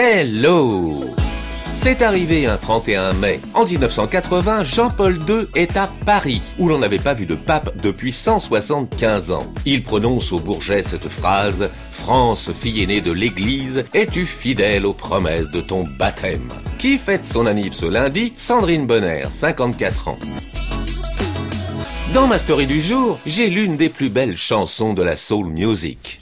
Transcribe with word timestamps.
Hello 0.00 0.94
c'est 1.72 2.02
arrivé 2.02 2.46
un 2.46 2.56
31 2.56 3.12
mai. 3.14 3.40
En 3.52 3.64
1980, 3.64 4.62
Jean-Paul 4.62 5.18
II 5.28 5.46
est 5.54 5.76
à 5.76 5.90
Paris, 6.06 6.40
où 6.58 6.66
l'on 6.66 6.78
n'avait 6.78 6.98
pas 6.98 7.12
vu 7.14 7.26
de 7.26 7.34
pape 7.34 7.76
depuis 7.82 8.10
175 8.10 9.32
ans. 9.32 9.52
Il 9.66 9.82
prononce 9.82 10.32
au 10.32 10.38
Bourget 10.38 10.82
cette 10.82 11.08
phrase 11.08 11.68
France, 11.90 12.50
fille 12.52 12.82
aînée 12.82 13.02
de 13.02 13.12
l'Église, 13.12 13.84
es-tu 13.92 14.24
fidèle 14.24 14.86
aux 14.86 14.94
promesses 14.94 15.50
de 15.50 15.60
ton 15.60 15.84
baptême? 15.98 16.52
Qui 16.78 16.96
fête 16.96 17.24
son 17.24 17.44
anniv 17.44 17.72
ce 17.72 17.86
lundi? 17.86 18.32
Sandrine 18.36 18.86
Bonner, 18.86 19.26
54 19.30 20.08
ans. 20.08 20.18
Dans 22.14 22.26
ma 22.26 22.38
story 22.38 22.66
du 22.66 22.80
jour, 22.80 23.18
j'ai 23.26 23.50
l'une 23.50 23.76
des 23.76 23.90
plus 23.90 24.08
belles 24.08 24.38
chansons 24.38 24.94
de 24.94 25.02
la 25.02 25.16
soul 25.16 25.48
music. 25.48 26.20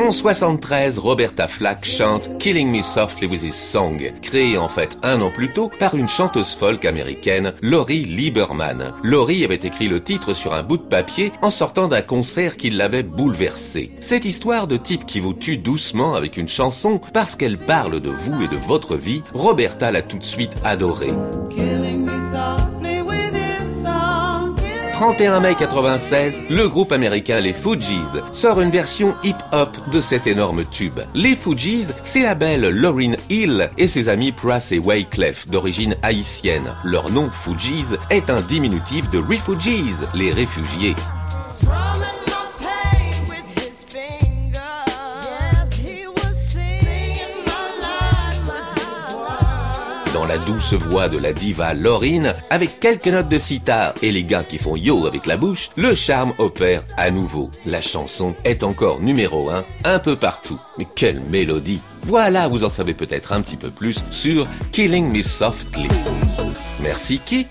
En 0.00 0.12
73, 0.12 0.98
Roberta 0.98 1.46
Flack 1.46 1.84
chante 1.84 2.38
Killing 2.38 2.74
Me 2.74 2.80
Softly 2.80 3.26
with 3.26 3.42
His 3.42 3.52
Song, 3.52 4.00
créée 4.22 4.56
en 4.56 4.70
fait 4.70 4.96
un 5.02 5.20
an 5.20 5.30
plus 5.30 5.52
tôt 5.52 5.70
par 5.78 5.94
une 5.94 6.08
chanteuse 6.08 6.54
folk 6.54 6.86
américaine, 6.86 7.52
Laurie 7.60 8.06
Lieberman. 8.06 8.94
Laurie 9.02 9.44
avait 9.44 9.56
écrit 9.56 9.88
le 9.88 10.02
titre 10.02 10.32
sur 10.32 10.54
un 10.54 10.62
bout 10.62 10.78
de 10.78 10.84
papier 10.84 11.32
en 11.42 11.50
sortant 11.50 11.86
d'un 11.86 12.00
concert 12.00 12.56
qui 12.56 12.70
l'avait 12.70 13.02
bouleversé. 13.02 13.90
Cette 14.00 14.24
histoire 14.24 14.66
de 14.66 14.78
type 14.78 15.04
qui 15.04 15.20
vous 15.20 15.34
tue 15.34 15.58
doucement 15.58 16.14
avec 16.14 16.38
une 16.38 16.48
chanson 16.48 17.02
parce 17.12 17.36
qu'elle 17.36 17.58
parle 17.58 18.00
de 18.00 18.08
vous 18.08 18.42
et 18.42 18.48
de 18.48 18.56
votre 18.56 18.96
vie, 18.96 19.22
Roberta 19.34 19.92
l'a 19.92 20.00
tout 20.00 20.18
de 20.18 20.24
suite 20.24 20.56
adorée. 20.64 21.12
31 25.00 25.40
mai 25.40 25.54
96, 25.54 26.44
le 26.50 26.68
groupe 26.68 26.92
américain 26.92 27.40
Les 27.40 27.54
Fugees 27.54 28.20
sort 28.32 28.60
une 28.60 28.70
version 28.70 29.16
hip-hop 29.24 29.74
de 29.90 29.98
cet 29.98 30.26
énorme 30.26 30.66
tube. 30.66 31.00
Les 31.14 31.34
Fugees, 31.34 31.86
c'est 32.02 32.20
la 32.20 32.34
belle 32.34 32.68
Lauryn 32.68 33.14
Hill 33.30 33.70
et 33.78 33.88
ses 33.88 34.10
amis 34.10 34.30
Prass 34.30 34.72
et 34.72 34.78
Wyclef 34.78 35.48
d'origine 35.48 35.96
haïtienne. 36.02 36.74
Leur 36.84 37.08
nom 37.08 37.30
Fugees 37.30 37.96
est 38.10 38.28
un 38.28 38.42
diminutif 38.42 39.10
de 39.10 39.20
Refugees, 39.20 40.06
les 40.12 40.32
réfugiés. 40.32 40.94
Dans 50.20 50.26
la 50.26 50.36
douce 50.36 50.74
voix 50.74 51.08
de 51.08 51.16
la 51.16 51.32
diva 51.32 51.72
Laurine, 51.72 52.34
avec 52.50 52.78
quelques 52.78 53.06
notes 53.06 53.30
de 53.30 53.38
sitar 53.38 53.94
et 54.02 54.12
les 54.12 54.22
gars 54.22 54.44
qui 54.44 54.58
font 54.58 54.76
yo 54.76 55.06
avec 55.06 55.24
la 55.24 55.38
bouche, 55.38 55.70
le 55.76 55.94
charme 55.94 56.34
opère 56.36 56.82
à 56.98 57.10
nouveau. 57.10 57.50
La 57.64 57.80
chanson 57.80 58.34
est 58.44 58.62
encore 58.62 59.00
numéro 59.00 59.48
1 59.48 59.64
un 59.84 59.98
peu 59.98 60.16
partout. 60.16 60.60
Mais 60.76 60.86
quelle 60.94 61.20
mélodie 61.20 61.80
Voilà, 62.02 62.48
vous 62.48 62.64
en 62.64 62.68
savez 62.68 62.92
peut-être 62.92 63.32
un 63.32 63.40
petit 63.40 63.56
peu 63.56 63.70
plus 63.70 64.04
sur 64.10 64.46
Killing 64.72 65.10
Me 65.10 65.22
Softly. 65.22 65.88
Merci 66.82 67.18
qui 67.24 67.46